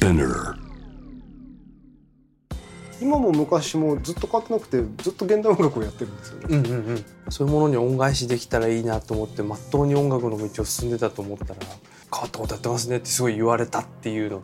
[0.00, 0.54] Spinner.
[3.02, 6.56] 今も昔もずっと変わってなくてずっと現代音楽をやってるんですよね。
[6.56, 14.42] うんうんうんそういうものに恩返しできたらいいなと思ってまっとうに音楽の道を進んでたと思ったら変わったことやってますねってすごい言われたっていうの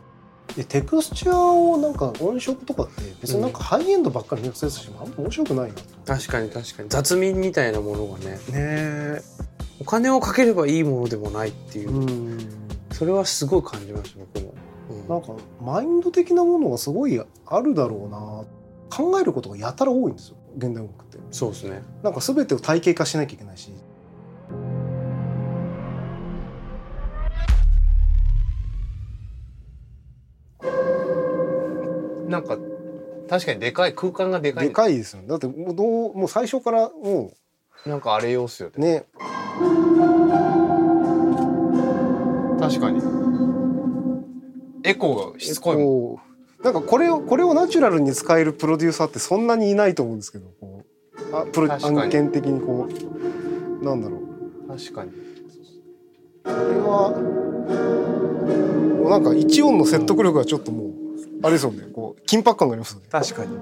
[0.55, 5.81] でテクスチャーをなんか音色とかって別になんかハイエンドばっかりミックスしてもあんま面白くないなと。
[6.05, 9.21] 確かに確かに雑味みたいなものがねねえ。
[9.81, 12.37] お金をかければいいものでもないっていう、うん。
[12.93, 14.46] それはすごい感じました僕も、うん
[15.07, 18.45] なんかマインド的なものがすごいあるだろうな。
[18.89, 21.17] 考えることがやたら多いんですよ現代音楽って。
[21.31, 23.73] そうですねなんか全てを体系化しなきゃいけないし。
[32.29, 32.57] なんか
[33.29, 35.27] 確かにでかい空間がでかいでかいですよね。
[35.27, 37.33] だってもうどうもう最初からも
[37.85, 39.05] なんかあれようっすようね
[42.59, 43.16] 確かに
[44.87, 51.35] エコーがしつこいなんかこれをこれをナチュラルに使えるプロデューサーってそんなにいないと思うんですけどこう。
[51.35, 53.85] あプロ案件的にこう。
[53.85, 54.67] なんだろう。
[54.67, 55.11] 確かに。
[56.43, 57.11] これは
[59.01, 60.91] もうなんか一音の説得力がちょっともう
[61.43, 61.83] あれですよね。
[61.93, 63.07] こう緊迫感がありますよね。
[63.11, 63.55] 確かに。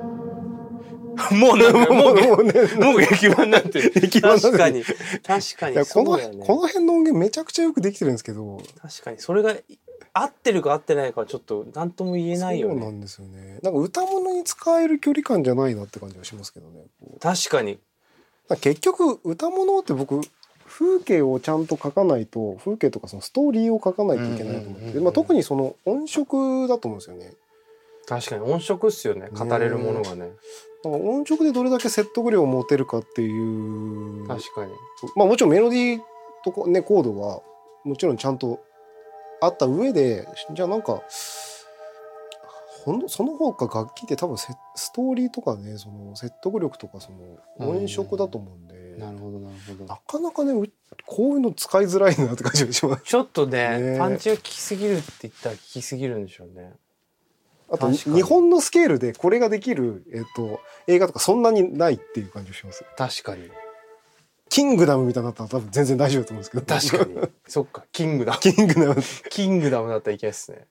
[1.40, 3.82] もうなんかもう もうねもう劇版になって。
[3.82, 4.84] る 劇版確かに。
[4.84, 8.62] 確かにこのこの辺の音源めちゃくちゃよくできてるんですけど。
[8.82, 9.20] 確かに。
[9.20, 9.54] それが
[10.18, 12.76] 合ってるか合ってないかはちょっと何とも言えないよね。
[12.76, 13.60] そうなんですよね。
[13.62, 16.86] なんか歌物に使える距離感じゃないなって感じがしますけどね。
[17.20, 17.74] 確かに。
[17.74, 17.82] だか
[18.50, 20.22] ら結局歌物って僕
[20.66, 27.34] 風景をちゃんと書かないと風景とかそのストーリーを書かないといけないと思ってまあ特にその音色だと思うんですよね。
[28.08, 29.28] 確かに音色っすよね。
[29.34, 30.30] 語れるものがね。
[30.82, 34.26] だから音色でどれだけ説得力を持てるかっていう。
[34.30, 34.72] 確かに。
[35.18, 36.02] まあもちろんメロディー
[36.46, 37.42] とこねコードは
[37.84, 38.62] もちろんちゃんと
[39.42, 41.02] あった上でじゃあなんか
[42.86, 49.86] ほんその他楽器って多分せストーリーとかねその説得力とかその音色だと思うんで、なるほどなるほど。
[49.86, 50.72] なかなかねう
[51.08, 53.04] こういうの使いづらいなって感じがします。
[53.10, 53.98] ちょっとねね。
[53.98, 56.74] パンチが効きすぎるって言ったら効きすぎるんでしょうね。
[57.72, 62.86] あと日本のスケールでこれができる、えっと映画とかそんなにないっていう感じがします。
[62.96, 63.50] 確かに
[64.50, 67.04] キングダムみたいになったら多分全然大丈夫だと思うんですけど。
[67.04, 68.96] 確かに そっかキングダムキングダム。
[69.30, 70.68] キングダムだったらいけないですね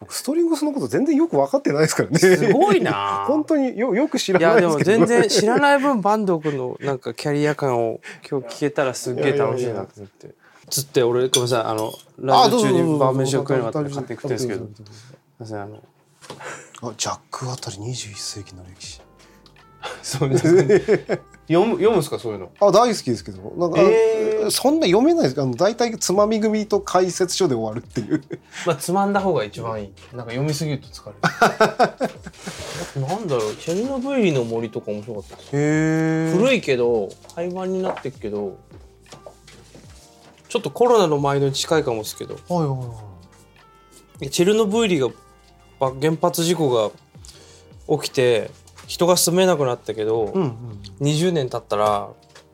[0.00, 2.18] 僕ストリングスのこと全然よく分かってないですからね。
[2.18, 5.06] すごいな 本当によよく知らいやでもないですけど。
[5.06, 10.34] 全然知らない分坂東君のなんかキャリア感を今日聞けたらすっげえ楽しいなと思って
[10.70, 15.82] つって俺ごめんなさいあのラジオ中に晩飯を食えなかったら勝手に食ってるんですけどすいませんあの
[16.82, 19.02] あジャックあたり21世紀の歴史。
[20.02, 21.20] そうです
[21.50, 22.52] 読む読むんですかそういうの？
[22.60, 23.52] あ大好きですけど。
[23.56, 24.50] なんか、えー。
[24.50, 28.22] そんな読めないですあの大体つまみ組と解説書で終わるっていう。
[28.66, 29.92] まあつまんだ方が一番いい。
[30.14, 33.02] なんか読みすぎると疲れる。
[33.04, 33.56] なんだろう。
[33.56, 36.36] チェルノブイリの森とか面白かったです。
[36.36, 38.56] 古いけど廃盤になってるけど
[40.48, 42.34] ちょっとコロナの前に近いかもですけど。
[42.48, 42.94] はいはいは
[44.20, 44.30] い。
[44.30, 45.08] チェルノブイリが
[45.80, 46.90] ば原発事故が
[47.98, 48.50] 起きて
[48.90, 50.52] 人が住めなくなったけど、うんうん。
[51.00, 52.08] 20年経ったら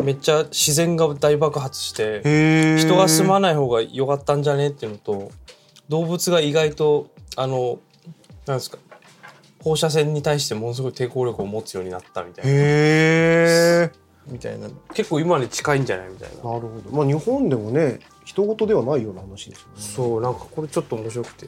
[0.04, 2.76] めっちゃ自然が大爆発して。
[2.76, 5.30] 人が住まない方が良かったんじゃねっていうのと
[5.88, 7.78] 動物が意外とあの
[8.44, 8.76] なんですか
[9.64, 13.90] 放射線に対してものすごい抵抗力を持つようになったみたいな。
[14.28, 16.90] みたいな結構今に近いんじゃないみたいななるほど。
[16.90, 19.72] まあ日本でもね、人事ではないような話ですよね。
[19.78, 21.46] そうなんかこれちょっと面白くて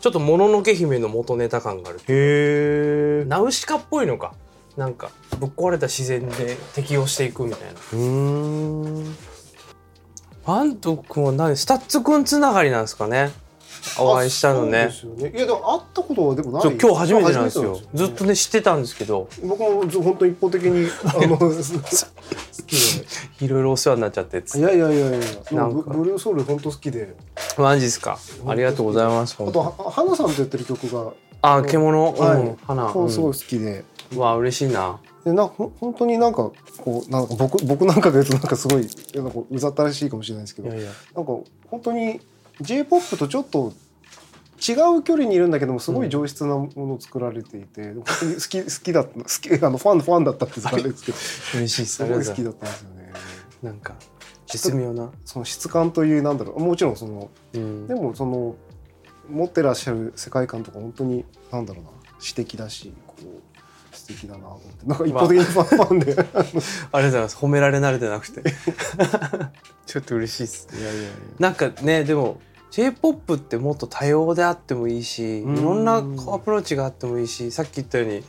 [0.00, 2.00] ちょっともののけ姫の元ネタ感がある。
[2.08, 3.24] へえ。
[3.26, 4.34] ナウシカっぽいのか。
[4.76, 5.10] なんか
[5.40, 7.74] ぶっ壊れた自然で適応していくみたいな。
[7.74, 9.16] うーん。
[10.44, 11.56] 坂東君は何？
[11.56, 13.32] STUTS君つながりなんですかね
[13.98, 14.90] お会いしたのね。
[15.16, 15.32] ね。
[15.34, 16.76] いやでも会ったことはでもない。
[16.76, 17.74] 今日初めてなんですよ。
[17.74, 19.28] 初めてなんずっとね知ってたんですけど。
[19.42, 21.52] 僕もず本当一方的にあの 好
[22.66, 22.76] き
[23.40, 23.44] で。
[23.44, 25.18] いろいろお世話になっちゃっていやいやいやいや。
[25.52, 25.90] なんか。
[25.90, 27.14] ブブルーソウル本当好きで。
[27.56, 28.18] マジですか？
[28.46, 31.12] ありがとうございますあとは花さんとやってる曲が、
[31.42, 32.40] あ獣、はい。
[32.40, 33.84] うん、花、そうすごうい好きで。
[34.14, 34.98] ん、わ嬉しいな。
[35.24, 40.68] でなほ本当になんかこうなんか僕僕なんかが言うとなんかすごいなんかうざったらしいかもしれないですけど。
[40.68, 40.90] いやいや。
[41.14, 41.32] なんか
[41.70, 42.20] 本当に
[42.60, 43.72] J−POP とちょっと
[44.58, 51.18] 違う距離にいるんだけどもすごい上質なものを作られていて、 本当に好き好きだった好きあのファンファンだったって言ったらあれですけど
[51.58, 52.02] 嬉しいです。
[52.04, 53.12] ござい好きだったんですよね。
[53.62, 53.94] なんか
[54.46, 57.86] 絶妙な、その質感というなんだろうもちろんそのうん。
[57.86, 58.56] でもその
[59.28, 63.26] 持ってらっしゃる世界観とか本当になんだろうな詩的だしこう
[64.08, 64.86] 素敵だなと思って。
[64.86, 67.36] なんか一方的にファンファンでありがとうございます。
[67.36, 68.42] 褒められ慣れてなくて。
[69.86, 71.10] ちょっと嬉しいですいやいやいや。
[71.38, 72.40] なんかねでも
[72.70, 75.62] J-POP ってもっと多様であってもいいしいうん。
[75.62, 78.24] ろんなアプローチがあってもいいしさっき言ったように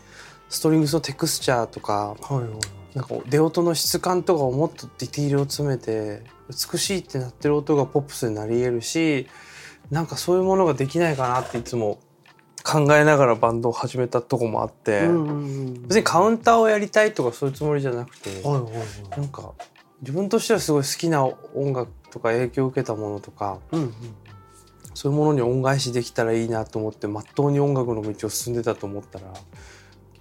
[0.49, 2.49] ストリングスのテクスチャーとかはいはい
[2.95, 9.27] なんか出音の質感とかをもっとディティールを詰めて美しいってなってる音がポップスになり得るし
[9.91, 11.99] なんかそういうものができないかなっていつも
[12.69, 15.01] 考えながらバンドを始めたとこもあって、
[15.87, 18.69] 別にカウンターをやりたいとかそういうつもりじゃなくて、は
[19.17, 19.53] なんか
[20.01, 23.93] 自分としてはすごい好きな音楽とか影響を受けたものとかうんうん。
[24.93, 29.33] そういうものに恩返しできたらいいなと思ってまっとうに音楽の道を進んでたと思ったら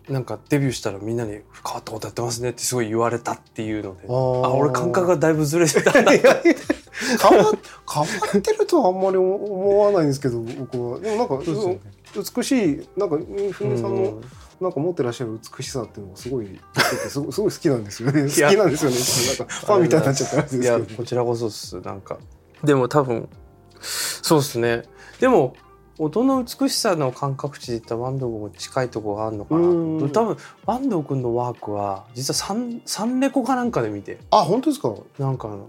[0.09, 1.33] なんかデビューしたらみんなに
[1.67, 5.93] 「変わったことやってますね」ってすごい言われたっていうのであ俺感覚がだいぶずれてた。
[5.93, 7.53] 変わ
[7.91, 11.01] 変わってるとはあんまり思わないんですけど僕は。
[11.01, 11.81] でもなんかね
[12.15, 13.19] 美しいなんか
[13.53, 14.25] ふみさんのうん。
[14.61, 16.61] なんか持ってらっしゃる美しさっていうのがすごい
[17.09, 18.23] すごい好きなんですよね。
[18.23, 18.97] 好きやなんですよね。
[19.39, 21.81] なんかファンみたいになっちゃったらあれですいやけどこちらこそっす。
[21.81, 22.19] なんか。
[22.65, 23.29] でも多分
[23.81, 24.83] そうっすね。
[25.21, 25.55] でも
[25.99, 30.11] 音の美しさの感覚値で言ったら坂東君も近いところがあるのかなうん。
[30.11, 34.19] 多分坂東君のワークは実はサンサンレコかなんかで見て。
[34.31, 34.95] あ本当ですか？
[35.19, 35.69] なんかあの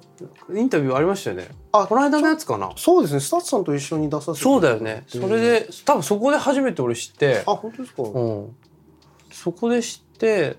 [0.60, 1.50] インタビューありましたよね。
[1.72, 2.72] あこの間のやつかな。
[2.76, 3.20] そうですね。
[3.20, 5.04] スタッフさんと一緒に出させてそうだよね。
[5.08, 7.44] それで多分そこで初めて俺知って。
[7.48, 8.56] あ本当ですか、うん、
[9.32, 10.58] そこで知って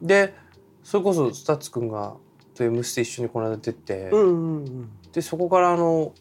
[0.00, 0.34] で
[0.84, 2.14] それこそ STUTSくんが
[2.54, 4.90] 「と M ステ」一緒にこの間出て、うんうんうん。
[5.12, 6.12] でそこからあの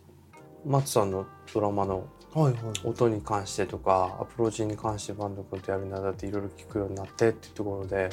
[0.65, 2.63] 松さんのドラマのはいはい。
[2.83, 8.09] 音に関してとかアプローチに関して坂東君とやるにあたっていろいろ聞くようになってっていうところで。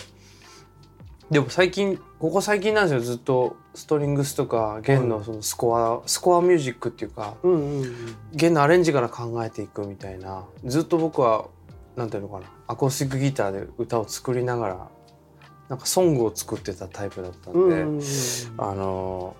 [1.31, 11.47] でも最近ここ最近なんですよずっとストリングスとか弦のそのスコア、スコアミュージックっていうかうんうんうん弦のアレンジから考えていくみたいなずっと僕は
[11.97, 14.89] なんていうのかなアコースティックギターで歌を作りながら
[15.71, 18.03] なんかソングを作ってたタイプだったんで、うんうんうん
[18.59, 19.37] あの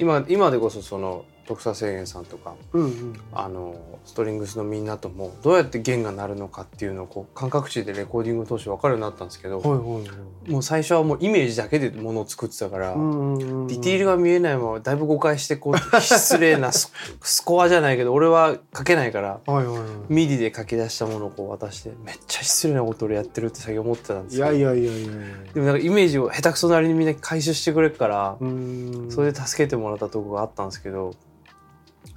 [0.00, 3.20] 今今でこそその徳佐清源さんとかうんうん。
[3.32, 3.74] あの
[4.04, 10.00] ストリングスのみんなともどうやって弦が鳴るのかっていうのをこう感覚値でレコーディングを通して分かるようになったんですけど、はいはいは
[10.46, 10.50] い。
[10.50, 16.90] もう最初はもうイメージだけでものを作ってたから、うんうんうんディティールが見えないままだいぶ誤解してこう失礼なス
[17.22, 19.88] スコアじゃないけど俺は書けないからはいはいはい。
[20.08, 25.12] ミディで書き出したものをこう渡してめっちゃ失礼なこと俺やってるって最近思ってたんですけどいやいやいやいや。
[25.54, 29.08] でもなんかイメージを下手くそなりにみんな回収してくれるから、うん。
[29.10, 31.14] それで助けてもらったとこがあったんですけど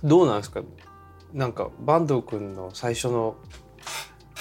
[0.04, 0.62] どうなんですか？
[1.34, 3.36] なんか坂東くんの最初の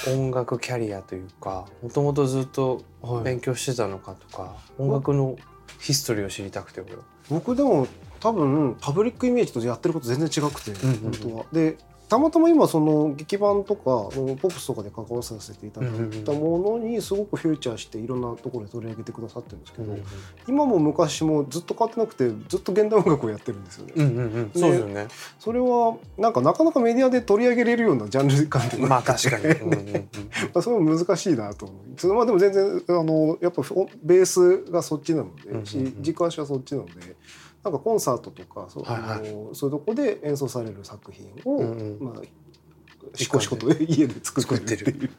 [0.08, 5.36] 音楽キャリアというかもともとずっとはい勉強してたのかとか、音楽の
[5.78, 6.82] ヒストリーを知りたくて。
[7.28, 7.86] 僕でも
[8.18, 11.44] 多分パブリックイメージとやってること全然違くて、うんうんうん本当は。
[11.52, 11.78] で
[12.10, 15.90] たまたま今その劇版とかポップスとかで関わらさせていただい
[16.24, 19.96] たものにすごくフューチャーしていろんなところで取り上げてくださってるんですけど、
[20.48, 23.92] 今も昔もずっと変わってなくてずっと現代音楽をやってるんですよね。
[23.94, 25.06] うんうんうん、そうですよね。
[25.38, 29.44] それはなんかなかなかメディアで取り上げれるようなジャンル感というかまあ確かに。
[29.44, 30.10] うんうんうん
[30.52, 31.74] まあ、それも難しいなと思
[32.12, 32.14] う。
[32.14, 36.92] まあでも全然あのやっぱおベースがそっちなので、うんうんうんし軸足はそっちなので、
[37.62, 39.54] なんかコンサートとかそう,、はいはい。
[39.54, 41.98] そういうとこで演奏される作品を、うんうん。
[42.00, 42.14] まあ
[43.14, 45.10] しこしこと家で作ってるっていう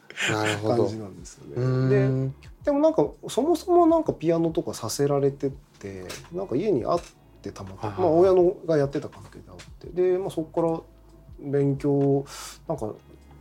[0.67, 0.97] 感じ。
[0.97, 1.89] なんですようね。
[1.89, 2.35] でん。
[2.63, 7.01] でもなんかそもそもなんかピアノとかさせられてってなんか家にあっ
[7.41, 12.23] てたまたま、はいまあ、親のがやってた関係であってで、まあ、そこから勉強
[12.67, 12.93] なんか、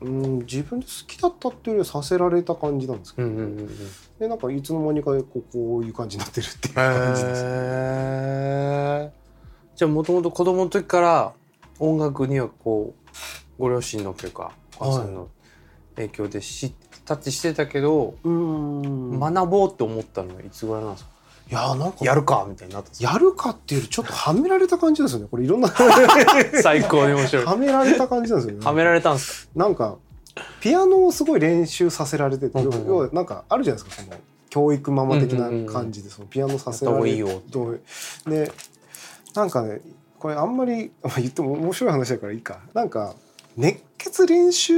[0.02, 3.68] うん、自分で好きだったっていうよりはさせられた感じなんですけど、うんうんうんうん。
[4.18, 7.48] でなんかいつの間にかこうこういう感じになってるっていう感じですね。
[7.50, 9.10] へー。
[9.76, 11.32] じゃあもともと子供の時から
[11.78, 12.94] 音楽にはこ
[13.58, 15.28] うご両親のというかお母さんの
[15.96, 16.72] 影響で知っ
[17.04, 19.18] たってしてたけど、うん。
[19.20, 21.10] 学ぼうって思ったのはいつぐらいなんですか？
[21.50, 25.68] いやなんかやるかみたいになったやるかっていうよりちょっとはめられた感じですよねこれいろんな。
[26.62, 27.44] 最高に面白い。
[27.44, 28.64] はめられた感じなんですよね。
[28.64, 29.52] はめられたんですか？
[29.56, 29.96] なんか
[30.60, 32.86] ピアノをすごい練習させられてて、うんうんうん。
[32.86, 34.16] 要はなんかあるじゃないですかその
[34.48, 37.78] 教育ママ的な感じでそのピアノさせられて、やった方がいいよ
[38.26, 38.52] で
[39.34, 39.80] なんかね
[40.18, 42.60] これあんまりまあ 言っても面白い話だからいいか。
[42.74, 43.14] なんか
[43.56, 44.74] 熱血練習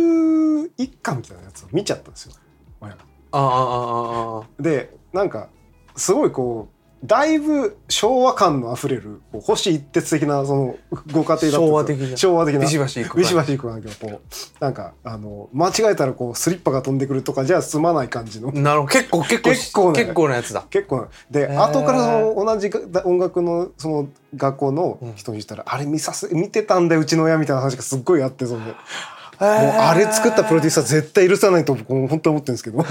[0.78, 2.32] 一家みたいなやつを見ちゃったんですよ
[2.80, 2.98] 親が。
[3.32, 4.62] ああああああ。
[4.62, 5.48] でなんか
[5.96, 10.76] すごいこうだいぶ昭和感のあふれるこう星一徹的なその
[11.10, 12.16] ご家庭だった昭和的な。
[12.16, 12.60] 昭和的な。
[12.60, 18.52] ビシバシいくビシバシいくなんだけどこうなんかあの間違えたらこうスリッパが飛んでくるとかじゃ済まない感じの。
[18.52, 18.92] なるほど。
[18.92, 20.64] 結構結構結構ね結構なやつだ。
[20.70, 28.60] 結構で後からその同じが音楽のその学校の人に言ったら、あれ見させ見てたんだようちの親みたいな話がすっごいあってその
[29.42, 32.78] もうあれ作ったプロデューサー絶対許さないと僕も本当に思ってるんですけど。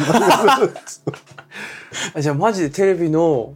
[2.13, 3.53] あじゃあマジでテレビの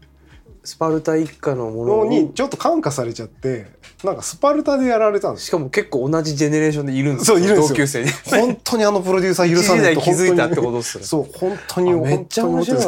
[0.64, 3.68] スパルタ一家のものにちょっと感化されちゃって
[4.04, 7.68] なんかスパルタでやられたんですしかも結構同じジェネレーションでいるんですそういるんですよ。
[7.70, 8.10] 同級生に。
[8.26, 12.86] 本当にあのプロデューサー許さないと気づいたって本ことっすそう本当にあめっちゃ面白い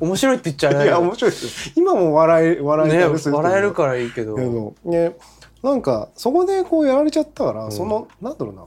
[0.00, 1.72] 面白いピッチャーですよいや面白いですよ。
[1.76, 4.34] 今も笑え笑えね笑えるからいいけど。
[4.34, 5.16] けどね
[5.62, 7.72] なんかそこでこうやられちゃったから、うん。
[7.72, 8.64] そのなんだろうな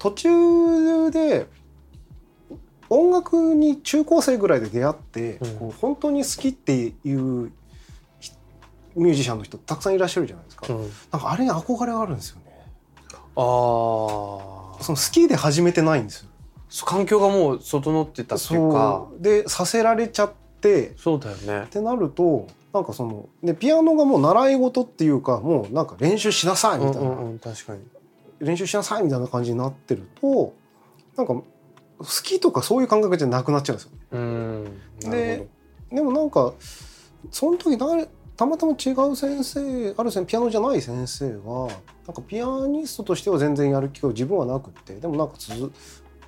[0.00, 1.46] 途中で
[2.88, 5.56] 音楽に中高生ぐらいで出会って、うん。
[5.58, 7.52] こう本当に好きっていう
[8.18, 8.32] ひ
[8.96, 10.80] ミュージシャンの人たくさんいらっしゃるじゃないですか、うん。
[11.12, 12.42] なんかあれに憧れがあるんですよね。
[13.12, 16.30] ああその好きで始めてないんですよ。
[16.84, 19.06] 環境がもう整ってたっていうか。
[19.18, 21.64] でさせられちゃってそうだよね。
[21.64, 27.80] ってなるとなんかそのでピアノがもう習い事っていうかもうなんか練習しなさいみたいな、うんうんうん確かに
[28.40, 30.54] 練習しなさいみたいな感じになってると
[31.16, 31.44] なんか好
[32.22, 33.84] きとかそういう感覚じゃなくなっちゃうんで
[35.00, 35.10] すよ。
[35.10, 36.54] でるでもなんか
[37.30, 41.38] その時誰たまたま違う先生ある先ピアノじゃない先生が
[42.06, 45.72] なんかピアニストとしては全然やる気が自分はなくってでもなんか続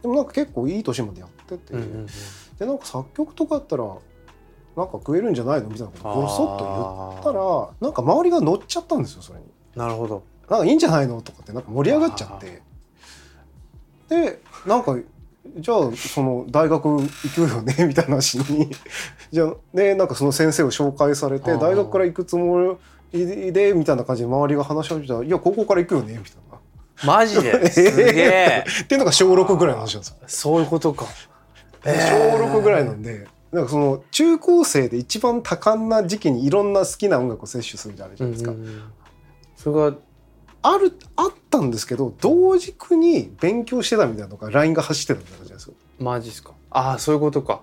[0.02, 1.74] でもなんか結構いい年までやってて、
[2.58, 9.46] でなんか作曲とかやったらなんか食えるんじゃないのみたいなことをボソッと言ったらなんか周りが乗っちゃったんですよそれに。
[9.76, 12.62] なるほどなんかいいんじゃないのとかってなんか盛り上がっちゃって。
[14.08, 14.96] でなんか
[15.56, 18.70] じゃあその大学行くよねみたいな話に。
[19.32, 22.78] じゃあねなんかその先生を紹介されて大学から行くつも
[23.12, 26.58] りでみたいな感じで周りが話し始めたら「いや高校から行くよね」みたいな。
[27.04, 27.66] マジで？
[27.70, 28.64] すげえ。
[28.82, 30.16] っていうのが小6ぐらいの話なんですよ。
[30.26, 31.06] そういうことか。
[31.84, 38.52] 小6ぐらいなんでなんかその中高生で一番多感な時期にいろんな好きな音楽を摂取するじゃないですか。
[38.52, 38.82] うんうんうん。
[39.56, 39.96] それが
[40.62, 45.74] あるあったんですけど同軸に勉強してたみたいなのが LINE が走ってたみたいな感じですよ。
[45.98, 46.52] マジっすか。
[46.70, 47.62] ああそういうことか。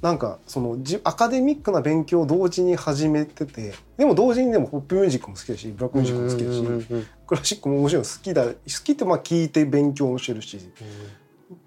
[0.00, 10.58] なんかそのじアカデミックな勉強を同時に始めててでも同時にでもポップミュージックも好きだしブラックミュージックも好きだし、うんうんうんクラシックももちろん好きだ好きってまあ聞いて勉強もしてるし。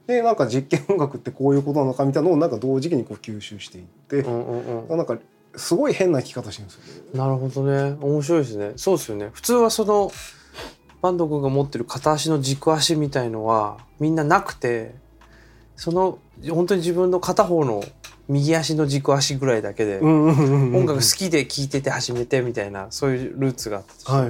[0.06, 4.98] でなんか実験音楽ってこういうことなのかみたいなのをなんか同時期にこう吸収していって、うんうんうん。
[4.98, 5.18] なんか
[5.56, 7.04] すごい変な弾き方してるんですよ。
[7.06, 7.20] ね。
[7.20, 7.98] なるほどね。
[8.00, 8.74] 面白いですね。
[8.76, 9.30] そうですよね。
[9.34, 10.12] 普通はその
[11.02, 14.96] バンド君が持ってる片足の軸足みたいのはみんななくて
[15.76, 17.84] その本当に自分の片方の
[18.28, 24.30] 右足の軸足ぐらいだけで音楽好きで聴いてて始めてみたいなそういうルーツがあったとはい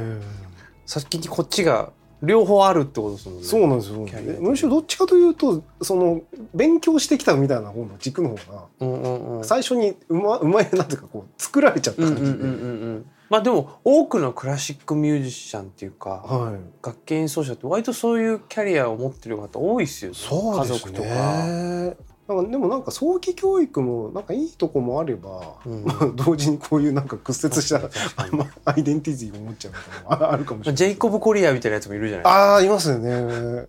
[0.85, 1.91] 先にこっちが
[2.21, 3.43] 両方あるってことですもんね。
[3.43, 4.41] そうなんですよ。
[4.41, 6.21] むしろどっちかというとその
[6.53, 9.43] 勉強してきたみたいな方の軸の方がうんうんうん。
[9.43, 16.85] 最初にうまうまいなんていうかこう作られちゃったうん感じで、うんうんうんうんまあでも多くのクラシックミュージシャンっていうかはい。
[16.85, 20.17] 楽器演奏者って割とそういうキャリアを持ってる方多いですよね。
[20.17, 20.79] そうですね。
[20.79, 22.05] 家族とか。
[22.27, 25.85] なんかでもなんか早期教育もなんかいいとこもあれば、うん。
[25.85, 27.77] ま あ同時にこういうなんか屈折した
[28.65, 30.75] アイデンティティを持っちゃうみたいなのもああるかもしれない。
[30.77, 33.67] ジェイコブ・コリアみたいなやつもいるじゃないああいますよね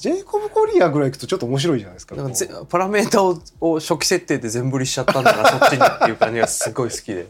[0.00, 7.26] ジェイコブ・コリアぐらい行くとちょっと面白いじゃないですかなんかぜパラメータをを初期設定で全振りしちゃったんだなそっちにっていう感じがすごい好きで。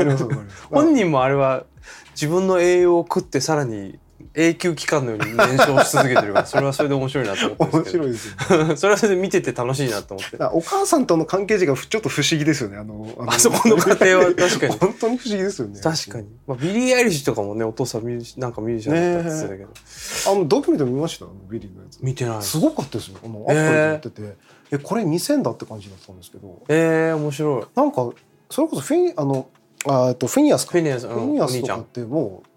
[0.72, 1.66] 本人もあれは
[2.12, 3.98] 自分の栄養を食ってさらに
[4.34, 8.64] 永久期間のように燃焼し続けてるから それはそれで面白いなと思って面白いですよ。
[8.64, 10.36] ね それはそれで見てて楽しいなと思って。
[10.52, 12.76] お母さんとの関係値がふちょっと不思議ですよね。
[12.76, 14.78] あのあそこの家庭は確かに。
[14.78, 15.80] 本当に不思議ですよね。
[15.80, 19.70] 確かに、まあ、ビリー・アイリッシュとかもねお父さんミュージなんかミュージシャンだったって言ってたけど、
[20.32, 21.24] あのドキュメント見ました？
[21.24, 21.98] あのビリーのやつ。
[22.00, 22.42] 見てない。
[22.42, 23.16] すごかったですよ。
[23.24, 24.36] あのアップルでやってて、
[24.72, 26.62] えこれ2000だって感じだったんですけど。
[26.68, 27.64] えー、面白い。
[27.74, 28.10] なんか
[28.48, 29.48] それこそフィニあの
[29.86, 30.72] あとフィニアスか。
[30.72, 32.49] フィニアス、うん、フィニアスとかってもう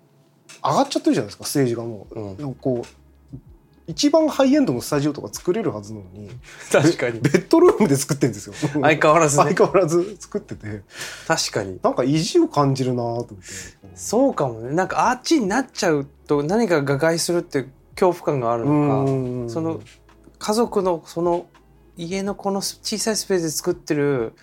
[0.64, 2.56] 上がっちゃってるじゃないですかステージがもう、うん。
[2.56, 3.04] こう
[3.86, 6.30] 一番ハイエンドのスタジオとか作れるはずなのに
[6.72, 7.20] 確かに。
[7.20, 8.54] ベッドルームで作ってるんですよ。
[8.82, 9.44] 相変わらずね。
[9.44, 10.82] 相変わらず作ってて。
[11.28, 11.80] 確かに。
[11.84, 13.36] なんか意地を感じるなと思って。
[13.96, 14.74] そうかもね。
[14.74, 19.16] なんかあっちになっちゃうと何かが害するって恐怖感があるのかう
[19.46, 19.50] ん。
[19.50, 19.82] その
[20.40, 21.46] 家族のその
[21.98, 24.34] 家のこの小さいスペースで作ってる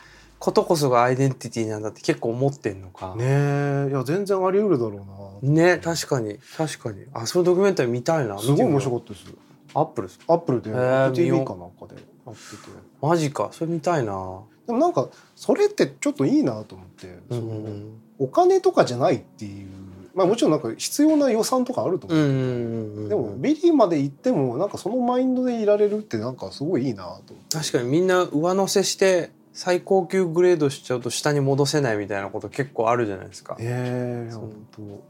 [0.40, 3.14] ことこそがアイデンティティなんだって結構思ってんのか。
[3.14, 3.88] ねえ。
[3.90, 5.06] いや全然あり得るだろ
[5.42, 5.52] うな。
[5.52, 6.38] ね確かに。
[6.56, 7.04] 確かに。
[7.12, 8.38] あそのドキュメンタリー見たいな。
[8.38, 9.26] すごい面い白かったです。
[9.74, 10.70] アップルですアップルで
[11.14, 12.00] TV うかなんかで。
[12.26, 12.70] やってて
[13.02, 13.50] マジか。
[13.52, 14.40] それ見たいな。
[14.66, 19.68] でもなんかそれってちょっといいなと思って、うんお金とかじゃないっていう。
[20.14, 23.08] まあもちろんなんか必要な予算とかあると思う、うん。
[23.10, 27.56] でもビリーまで行ってもなんかそのマインドでいられるってなんかすごいいいなと思って。
[27.58, 33.56] 確かにみんな上乗せして最高級グレードしちゃうと下に戻せないみたいなこと結構あるじゃないですか。
[33.58, 35.02] ええそう本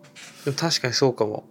[0.46, 1.44] 当確かにそうかも。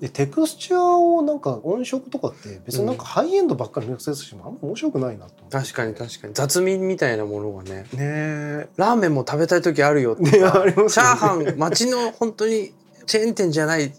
[0.00, 5.56] でテクスチャーをなんか音色とかって別になんかハイエンドばっかりミックスしてもあんま面白くないなと思って。
[5.56, 6.34] 確かに確かに。
[6.34, 7.82] 雑味みたいなものがね。
[7.82, 12.72] ねえラーメンも食べたい時あるよってね ありますチャーハン町の本当に
[13.06, 13.92] チェーン店じゃない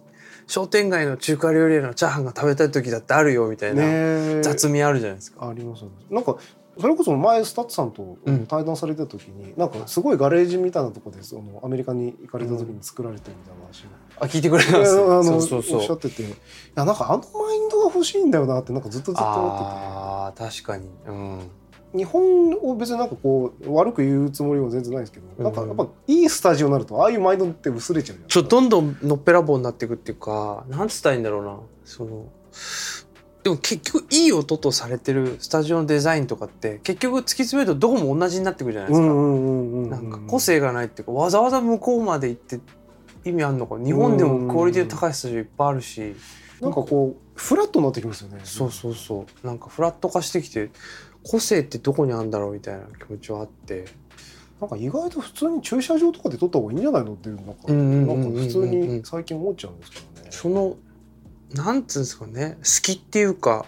[0.48, 5.48] 商店街の中華料理屋のチャーハンが食べたい時だってあるよみたいな、ね雑味あるじゃないですか。
[5.48, 6.38] ありますなんか
[6.79, 8.46] それこそ前 STUTSさんとうん。
[8.48, 13.88] 対談された時に、なんかすごいガレージみたいなところでそのアメリカに行かれた時に作られてるみたいな話を、
[14.20, 15.03] あ聞いてくれたんいやですね。
[15.03, 16.25] あのそうそうおっしゃっててい
[16.75, 19.63] やなんかあのマインドが欲しいんだよなってなんかずっとずっと思ってて。
[19.65, 21.50] あー確かに、うん、
[21.96, 25.44] 日本を別になんかこう悪く言うつもりは全然ないですけど、うん。
[25.44, 31.58] なんかやっぱいいスタジオになるとああいうマインドって薄れちゃうじゃないちょっとどんどんのっぺらぼうになっていくっていうかなんつったらいいんだろうな。
[31.86, 32.25] その
[33.45, 39.05] でも結局いい音とされてるスタジオのデザインとかって結局突き詰めるとどこも同じになってくるじゃないですか。
[39.05, 42.59] なんか個性がないっていうかわざわざ向こうまで行って
[43.23, 43.77] 意味あるのか。
[43.77, 46.15] 日本でもクオリティの高いスタジオいっぱいあるし。
[46.59, 48.39] なんかこうフラットになってきますよね。
[48.43, 49.45] そうそうそう。
[49.47, 50.71] なんかフラット化してきて
[51.21, 53.85] 個性ってどこにあるんだろうみたいな気持ちはあって。
[54.59, 58.23] なんか意外と普通に駐車場とかで撮った方がいいんじゃないのっていうなんかうんうんうんうん。
[58.23, 60.27] なんか普通に最近思っちゃうんですけどね。
[60.31, 60.77] その
[61.55, 63.65] なんつうんですかね好きっていうか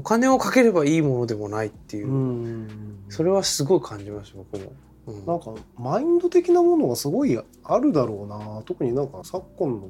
[0.00, 2.68] お金をかければいいものでもないっていう、うん。
[3.10, 4.72] それはすごい感じました僕も。
[5.06, 5.26] うん。
[5.26, 8.62] なんかマインド的なものがすごいあるだろうな。
[8.64, 9.88] 特になんか昨今の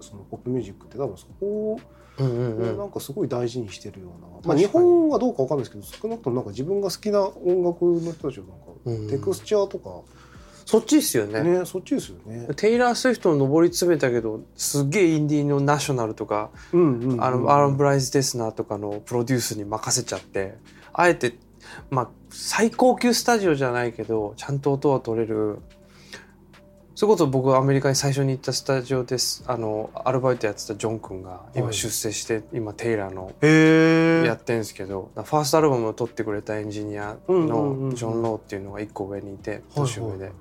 [0.00, 1.80] そのポップミュージックって多分そこを
[2.18, 9.08] なんかすごい大事にしてるような、まあ、日本はどうかわかんないですけど少なくともなんか自分が好きな音楽の人たちはなんかうん。
[9.08, 10.02] テクスチャーとか、
[10.66, 11.42] そっちですよね。
[11.44, 12.48] ねそっちですよね。
[12.56, 20.58] テイラー・スウィフトの上り詰めたけどすっげえインディーのナショナルとか、うんうんうんあのアーロン・ブライズ・デスナーとかのプロデュースに任せちゃって
[20.92, 21.34] あえて
[21.88, 25.60] まあ最高級スタジオじゃないけどちゃんと音は取れる。
[26.96, 29.44] それこそ僕アメリカに最初に行ったスタジオです。
[29.46, 31.74] あのアルバイトやってたジョン君が今はい。
[31.74, 33.34] 出世して、今テイラーの
[34.24, 39.60] やってんですけど、ファーストアルバムを撮ってくれたエンジニアのジョン・ローっていうのが一個上にいてはい。
[39.74, 40.32] 年上で、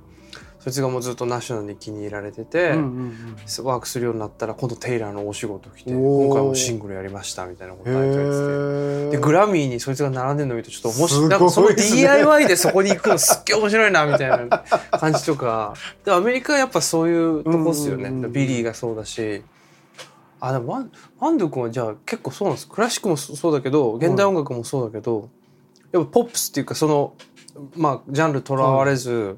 [0.66, 3.16] そいつがもうずっとナショナルに気に入られてて、うんうんうん
[3.64, 9.12] ワークするようになったら今度テイラーのお仕事来て今回もシングルやりましたみたいなこと言われて。
[9.12, 9.18] て。
[9.18, 11.30] でグラミーにそいつが並んでるの見るとちょっと面白い。
[11.30, 14.64] なんかその DIY でそこに行くのすっげえ面白いなみたいな
[15.00, 18.06] 感じとか でアメリカはやっぱそういうとこっすよね。
[18.06, 19.44] うんうんうんビリーがそうだし。
[20.40, 22.68] あでもワンワンド君はじゃあ結構そうなんです。
[22.68, 25.30] クラシックもそそうだけど現代音楽もそうだけど、
[25.92, 27.14] やっぱポップスっていうかその
[27.76, 29.38] まあジャンルとらわれず、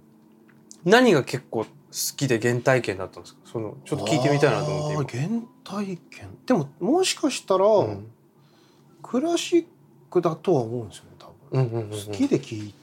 [0.85, 1.67] 何が結構好
[2.15, 3.39] きで原体験だったんですか？
[3.45, 5.29] そのちょっと聞いてみたいなと思って原
[5.63, 6.37] 体験？
[6.45, 7.85] でももしかしたら、今。
[7.85, 8.11] うん
[8.99, 9.65] クラシッ
[10.09, 12.05] クだとは思うんですよね多分、うんうんうんうん。
[12.07, 12.73] 好きで聞い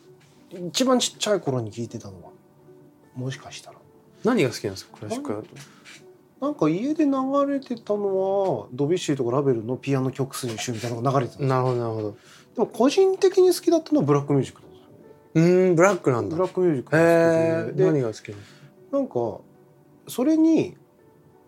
[0.68, 2.30] 一番ちっちゃい頃に聞いてたのは。
[3.14, 3.76] もしかしたら。
[4.22, 4.96] 何が好きなんですか？
[4.96, 5.48] クラシックだと。
[6.40, 7.12] なんか家で流
[7.46, 11.56] れてたのはドビュッシーとかラベルのピアノ曲数集みたいなのが流れてたんですよ。
[11.56, 12.10] なるほどなるほど。
[12.54, 14.62] でも個人的に好きだったのはブラックミュージック
[15.34, 16.36] うーんブラックなんだ。
[16.36, 16.42] ブ。
[16.42, 18.36] ラックミュージックへがえ好きでで何が好きな
[18.92, 18.98] の？
[19.00, 19.40] なんか
[20.08, 20.76] それに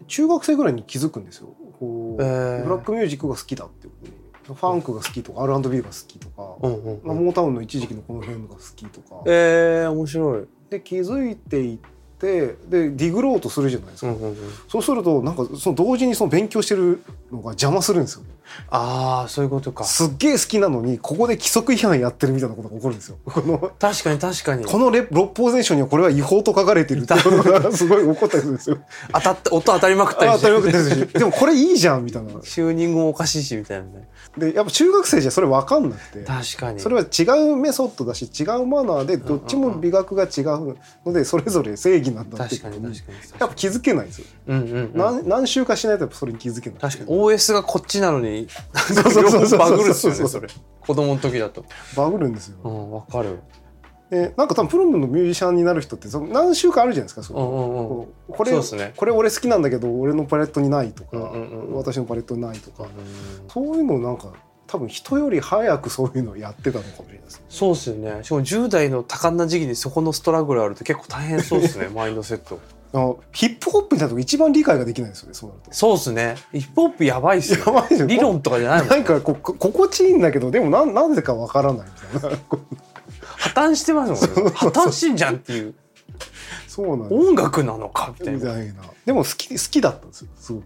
[0.09, 1.49] 中学生ぐらいに気づくんですよ。
[1.79, 4.13] こう、ブラックミュージックが好きだってことに。
[4.47, 7.25] ファンクが好きとか R&B が好きとか、うんうんまあ、うん。
[7.25, 10.45] モータウンの一時期のこの辺が好きとか、えー、面白い。
[10.71, 11.79] で気づいていっ
[12.19, 14.37] てでディグろうとするじゃないですか、うんうんうん。
[14.69, 18.25] そうするとなんかその同時にその勉強してるのが邪魔するんですよ
[18.71, 19.85] ああそういうことか。
[19.85, 24.65] すっげえ好きなのにここで規則違反やってるみたいなことが起こるんですよこの確かに確かに。
[24.65, 28.79] このレ六法全書にはこれは違法と書かれてるってことがすごい起こったりするんですよ
[29.13, 34.09] 当たった音当たりまくったりあ当たり前ですしでもこれいいじゃんみたいなチューニングもおかしいしみたいなね。
[34.37, 36.81] でやっぱ中学生じゃそれ分かんなくて確かに。
[36.81, 43.19] それは違うメソッドだし違うマナーでどっちも美学が違うのでそれぞれ正義なんだって確かに確かに。
[43.41, 44.91] やっぱ気づけないんですよ、うんうん、うん。
[44.95, 49.59] 何何週かしないとやっぱそれに気づけない確かに OS がこっちなのになんかそう両そうそうそう。
[49.59, 50.49] 方バグるっすよねそれ。
[50.81, 51.65] 子供の時だと。
[51.97, 53.41] バグるんですよ、うんわかる。
[54.11, 57.41] でなんか多分プロのミュージシャンになる人ってその何週かあるじゃないですかその。
[57.41, 58.07] うんうんうん。
[58.29, 58.93] これね。
[58.97, 61.75] これ俺好きなんだけど俺のパレットにないとか、うんうんうん。
[61.75, 64.33] 私のパレットにないとか、うんそういうのなんか
[64.67, 67.39] 多分人より早くそういうのをやってたのかもしれないです。
[67.39, 68.23] ねそうっすよね。
[68.23, 72.61] しかも10代の多感な時期にそこのストラグルあると結構大変そうですね マインドセット
[73.33, 75.73] ヒップホップになると一番理解ができないですよねそうなると。
[75.73, 76.37] そうっすね。
[76.53, 78.07] ヒップホップやばいっすよ、やばいですよ。
[78.07, 78.97] 理論とかじゃないもんな。
[78.97, 82.39] んかここ心地いいんだけどでもなんなんでかわからないみたいな。
[83.39, 84.51] 破綻してますもんね。
[84.55, 85.75] 破綻してんじゃんっていう。
[86.69, 88.55] そうなん音楽なのかみたいな。
[89.05, 90.65] でも好き好きだったんですよすごく。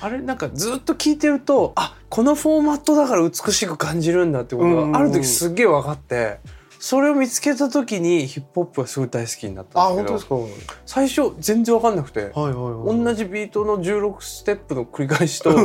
[0.00, 4.92] あれなんかずっと聞いてるとあこのフォーマットだから美しく感じるんだってことうんうんうん。
[4.92, 6.40] がある時すっげえ分かって
[6.84, 10.74] それを見つけた時にヒップホップがすごい大好きになっあたんですけど本当ですか？
[10.84, 15.56] 最初全然わかんなくて、はいはいはい同じビートの16ステップの繰り返しと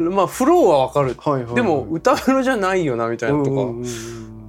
[0.00, 3.86] まあフローはわかる、はいはいはいでも歌メロじゃないよなみたいなとか、うんうんうん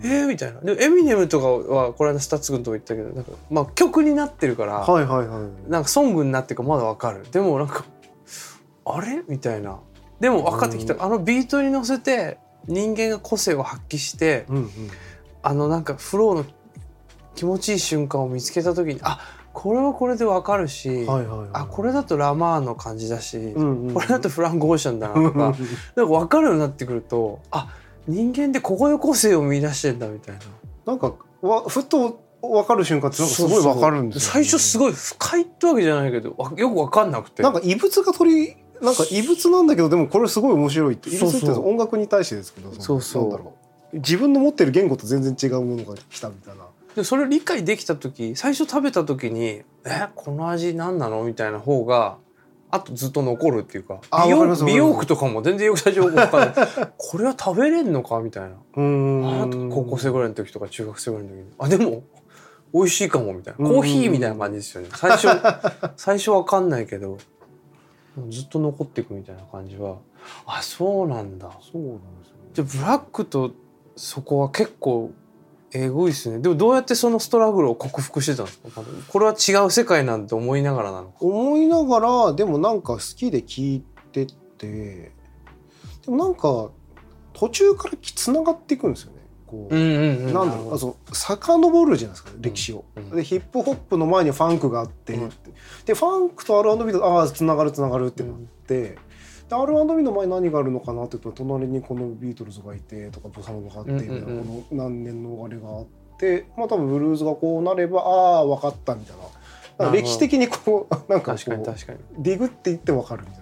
[0.04, 0.62] えー、みたいな。
[0.62, 7.28] でエミネムとかはこの間 STUTS君とも言ったけどなんか、まあ、曲になってるから、はいはいはいなんかソングになってるからまだわかる。
[7.32, 7.86] でもなんか
[8.86, 9.22] あれ？
[9.28, 9.78] みたいな。
[10.20, 11.04] でも分かってきた、うん。
[11.04, 14.70] あのビートに乗せて人間が個性を発揮してうんうん
[15.44, 16.46] あのなんかフローの
[17.36, 19.20] 気持ちいい瞬間を見つけた時にあ
[19.54, 21.50] これはこれでわかるし、はいはいはい。
[21.54, 27.76] あこれだとラマーンの感じだし、うんうんこれだとフランク・オーシャンだなとかなんか分かるようになってくるとあ
[28.08, 30.42] 人間ってここで個性を見出してんだみたいな。
[30.86, 37.44] なんかわふと分かる瞬間ってすごい分かるんですよ、最初すごい不快ってわけじゃないけどわよく分かんなくて。
[37.44, 41.10] なんか異物が取りなんか異物なんだけどでもこれすごい面白いって。
[41.10, 43.24] 異物って音楽に対してですけどのそうそう。
[43.24, 43.61] なんだろう
[43.94, 46.66] 自分の持ってる言語と全然違うものが来たみたいな。
[46.96, 52.18] でそれを理解できた時最初食べた時に「えこの味何なの?」みたいな方が
[52.70, 54.66] あとずっと残るっていうか美容あわかりますわかります。
[54.66, 56.54] 美容服とかも全然よく最初分かんない。
[56.98, 58.56] これは食べれんのかみたいな。
[58.76, 61.46] 高校生ぐらいの時とか中学生ぐらいの時に。
[61.60, 62.04] あでも
[62.74, 63.66] 美味しいかもみたいな。
[63.68, 63.74] うん。
[63.76, 64.90] コーヒーみたいな感じですよね。
[64.96, 65.28] 最初
[65.98, 67.18] 最初分かんないけど
[68.30, 69.98] ずっと残っていくみたいな感じは。
[70.46, 71.50] あそうなんだ。
[71.72, 72.50] そうなんですよね。
[72.54, 73.52] じゃあブラックと
[74.04, 75.12] そこは結構
[75.74, 76.40] えぐいですね。
[76.40, 78.82] でもどうやってそのストラグルを克服してたんですか？
[79.08, 81.18] これは違う世界なんて思いながらなのか。
[81.22, 84.26] 思いながらでもなんか好きで聞いて
[84.58, 85.12] て。
[86.04, 86.72] でもなんか
[87.34, 89.20] 途中からつながっていくんですよね。
[89.46, 90.74] こう、んうんなんだろう。
[90.74, 93.10] あそう遡るじゃないですか歴史を、うん。
[93.12, 95.30] でヒップホップの前にファンクがあって、うん。
[95.86, 98.36] でファンクと R&B とああつながるつながるってなっ
[98.68, 98.98] て、
[99.52, 105.86] で R&B の前に何があるのかなって言うと隣にこのビートルズがいてとかボサノバがあってみたいな、うんうんうんこの何年のあれがあっ
[106.18, 109.92] てまあ多分ブルーズがこうなればああ分かったみたいな。
[109.92, 112.00] 歴史的にこう なんかこ確かにう確かに。
[112.20, 113.42] ディグって言って分かるみたい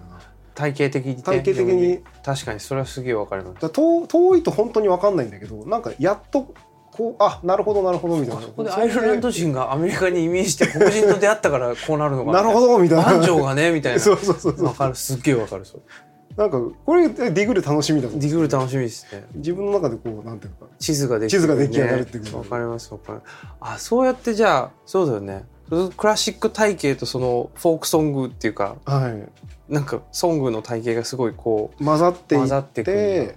[0.54, 2.00] 体系的にね体系的に。
[2.24, 3.68] 確かにそれはすげえわかります。
[3.70, 6.54] 遠遠いと本当に分かんないんだけどなんかやっと
[6.92, 8.42] こうあなるほどなるほどみたいな。
[8.42, 12.42] そこでアイルランド人がアメリカに移民して黒人と出会ったからこうなるのかな。
[12.42, 13.04] るほどみたいな。
[13.04, 14.00] 男女がねみたいな。
[14.00, 14.66] そうそうそうそう。
[14.66, 14.94] わかる。
[14.94, 15.82] すっげえわかるそれ。
[16.36, 19.24] なんかこれディグル楽しみだもんディグル楽しみですね。
[19.34, 20.66] 自分の中でこうなんていうか。
[20.78, 23.20] 地図ができ地図が出来上がるっていうわかりますわかる
[23.60, 25.44] あそうやってじゃあそうだよね。
[25.96, 29.72] クラシック体系とそのフォークソングっていうかはい。
[29.72, 33.36] なんかソングの体系がすごいこ混ざってい混っざってくるんて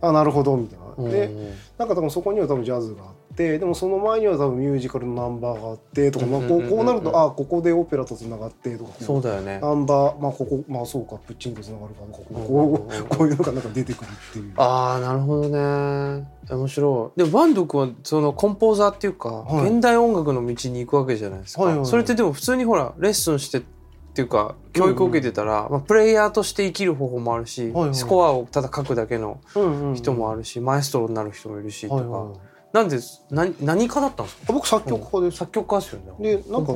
[0.00, 9.60] あなるほどみたいな、う、でうんなんか多分そこには多分ジャズがあってでもその前には多分ミュージカルのナンバーがあってとか、まあ、こうこうなるとあここでオペラとつながってとかそうだよね。
[9.60, 14.52] ナンバーまあここまあそうかプッチンとつながるかこうんここうこういうのがなんか出てくるっていう。
[14.56, 16.26] ああなるほどね。
[16.50, 17.18] 面白い。
[17.18, 19.70] でもバンド君はそのコンポーザーっていうか、はい。
[19.70, 21.86] 現代音楽の道に行くわけじゃないですか、はいはいはい。
[21.88, 23.62] それってでも普通にほらレッスンして
[24.10, 27.94] っていうか教育を受けてたら、まあ、プレイヤーとして生きる方法もあるし、はいはい。
[27.94, 32.06] スコアをただ書くだけのうんうん人もあるし、マエストロになる人もいるしとか、はい。
[32.28, 32.38] はい
[32.72, 32.98] なんで
[33.32, 34.52] 何何科だったんですか？
[34.52, 35.38] 僕作曲家です。
[35.38, 36.36] 作曲家ですよね。
[36.36, 36.72] でなんか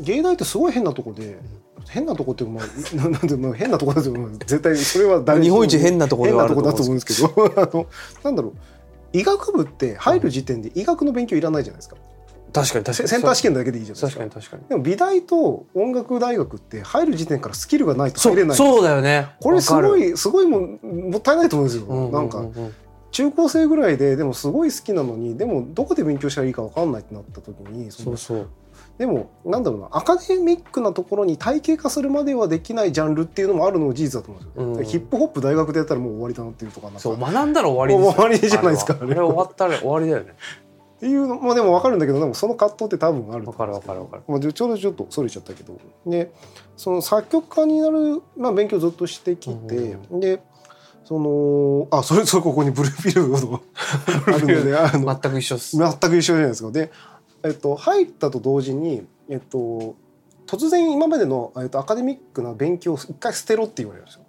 [0.00, 1.38] 芸大ってすごい変なとこで
[1.88, 7.86] 変なとこっていうかまあ ななんていうの変なとこですよまあ絶対それは誰日本一変なとこ変なとこだと思と思うんですうんですけど あの
[8.24, 8.52] なんだろう。
[9.12, 11.96] 医学部って入る時点で医学の勉強いらないじゃないですか、
[12.50, 13.08] 確かに確かに。
[13.08, 14.22] セセンター試験だけでいいじゃないですか。
[14.22, 14.68] 確かに確かに。
[14.68, 18.56] でも美大と音楽大学って入る時点からスキルがないと入れない。
[18.56, 19.28] そうだよね。
[19.40, 22.44] これすごいすごいももったいないと思うんですよ、うううなんか
[23.10, 28.48] 中高生ぐらいででもすごい好きなのにでもどこで勉強したらいいか分かんないってなった時にそうそう。
[28.98, 34.84] でもなんだろうなアカデミックなところに体系化するまではできないジャンルっていうのもあるのも事実だと思うんですよ、うん。
[34.84, 36.90] ヒップホップ大学でやったらもう終わりだなっていうとか。
[36.98, 38.12] そう学んだら終わりですよ。
[38.12, 38.98] 終わりじゃないですか。
[39.00, 40.34] あれ終わったら終わりだよね
[41.00, 44.22] っていうのもでも分かるんだけどでもその葛藤って多分あるとわかるわかるわかる。
[44.28, 45.80] まあ、ちょうどちょっとそれちゃったけど。
[46.04, 46.30] で
[46.76, 50.42] その作曲家になる、まあ、勉強ずっとしてきて、で
[51.04, 53.62] そのあそれ それここにブルーフィルド
[54.26, 55.78] あるのであの全く一緒っす。
[55.78, 56.70] 全く一緒じゃないですか。
[56.70, 56.90] で、
[57.44, 59.94] えっと、入ったと同時に、えっと、
[60.46, 64.24] 突然今までの、えっと、アカデミックな勉強を一回捨てろって言われるんですよ。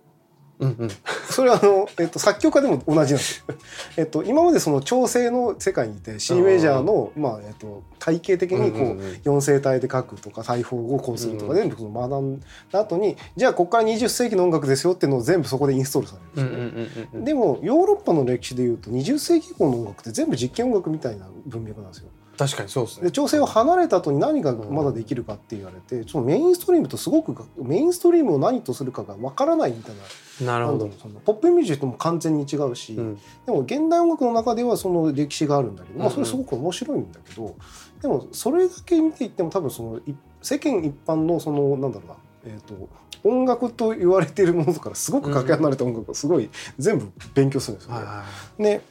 [0.61, 0.89] うんうん
[1.31, 3.55] それはあの、えっと、作曲家でも同じなんですよ。
[3.97, 17.25] えっと、今までその調整の世界にいて C メジャーの、まあえっと、体系的にこう、四声体で書くとか裁縫をこうするとか全部その学んだ後にじゃあここから20世紀の音楽ですよっていうのを全部そこでインストールされるんうんですよね。
[17.25, 22.09] でもヨーロッパの歴史でいうと20世紀以降の音楽って全部実験音楽みたいな文脈なんですよ。
[22.41, 23.03] 確かにそうですね。
[23.03, 29.95] で調整を離れた後に何がまだできるかって言われて、そのメインストリームとすごくメインストリームを何とするかがわからないみたい
[30.39, 30.53] な。
[30.53, 30.87] なるほど。
[31.23, 33.15] ポップミュージックも完全に違うし、うん。
[33.45, 37.55] でも現代音楽の中ではその歴史があるんだけど、まあ、それすごく面白いんだけど、
[38.01, 42.89] でもそれだけ見ていっても多分そのい世間一般のそのなんだろうな、えー、と
[43.23, 46.49] 音楽と言われているものからすごくかけ離れた音楽をすごい
[46.79, 47.97] 全部勉強するんですよね。
[47.99, 48.23] はいは
[48.57, 48.81] ね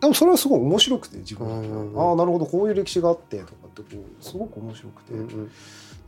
[0.00, 2.08] でもそれはすごい面白くて自分はうんうんうん。
[2.10, 5.50] ああなるほどこういう歴史があってとかってこうすごく面白くて、いうんうん。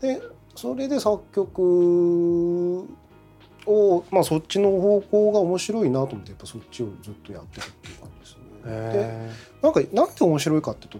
[0.01, 0.23] で
[0.55, 2.87] それで作曲
[3.67, 8.93] を、まあ、そっちの方向が面白いなと思ってやっぱそっちをずっとやってるっていう感じですね。
[8.93, 9.31] でへ
[9.63, 10.99] なんかなんで面白いかっていうと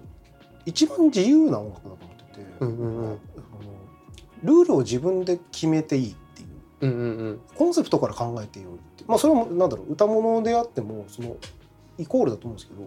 [0.67, 3.07] 一番自由な音楽だと思ってて、うんうんうん。
[3.07, 3.19] あの
[4.45, 6.49] ルールを自分で決めていいっていう。
[6.83, 7.41] えうんうんうん。
[7.55, 11.37] コンセプトから考えてよいってまあそれもなんだろう歌物であってもその
[11.99, 12.83] イコールだと思うんですけど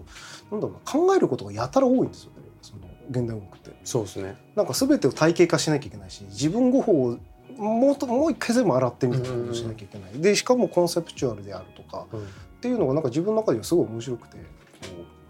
[0.52, 2.38] なんだろうな考えることがやたら多いんですよね。
[2.62, 3.72] その現代音楽って。
[3.84, 4.36] そうですね。
[4.56, 7.18] なんか全てを体系化しなきゃいけないし自分語法を
[7.58, 12.20] もうともう一回全部洗ってみたいなことをしなきゃいけない、でしかもコンセプチュアルであるとかうん。
[12.22, 12.24] っ
[12.62, 14.38] ていうのがなんか自分の中ではすごい面白くて。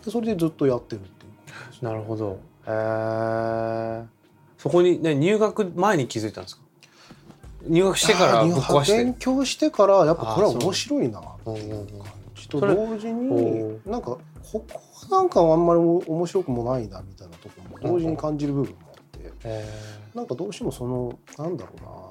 [0.06, 1.30] でそれでずっとやってるってい
[1.82, 1.86] う。
[1.86, 2.39] なるほど。
[2.67, 4.04] へえ
[4.58, 6.62] そこにね入学前に気づいたんですか？
[7.67, 11.94] 入学してから勉強してからやっぱこれは面白いなっていう感じ
[12.47, 14.19] とそれ同時おになんかこ
[14.51, 14.65] こ
[15.10, 19.65] はなんかあんまり面白くもないなみたいなところも同時に感じる部分もあってへ
[20.13, 22.01] なんかどうしてもそのなんだろうな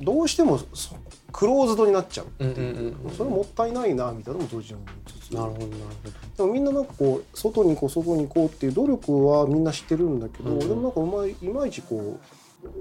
[0.00, 0.96] どうしてもそ
[1.32, 5.32] クローズドになっちゃうっていう,、それもったいないなみたいなのも同時に思いつつ。
[5.32, 5.78] えなるほどなる
[6.36, 12.20] でもみんななんかこう外に行こう外に行こうっていう努力はみんな知ってるんだけど、うんでもなんかうまいいまいちこう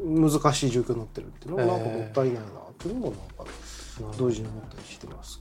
[0.08, 2.44] 難しい状況になってるっていうのもなんかもったいないなっ
[2.78, 5.40] ていうのもなんか同時に思ったりしてます